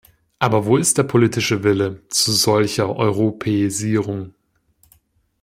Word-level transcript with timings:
Aber 0.39 0.65
wo 0.65 0.77
ist 0.77 0.97
der 0.97 1.03
politische 1.03 1.63
Wille 1.63 2.01
zu 2.07 2.31
solcher 2.33 2.95
Europäisierung? 2.95 4.33